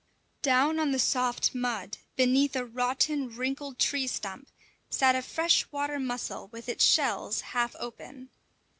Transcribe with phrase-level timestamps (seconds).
[0.41, 4.49] Down on the soft mud, beneath a rotten, wrinkled tree stump,
[4.89, 8.31] sat a fresh water mussel with its shells half open.